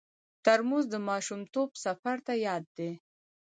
ترموز 0.45 0.85
د 0.93 0.95
ماشومتوب 1.09 1.69
سفر 1.83 2.17
ته 2.25 2.33
یاد 2.47 2.63
دی. 2.77 2.91